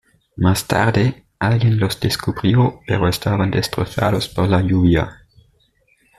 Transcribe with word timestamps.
Más 0.37 0.65
tarde, 0.65 1.25
alguien 1.37 1.79
los 1.79 1.99
descubrió, 1.99 2.79
pero 2.87 3.07
estaban 3.07 3.51
destrozados 3.51 4.27
por 4.29 4.47
la 4.47 4.61
lluvia. 4.63 5.27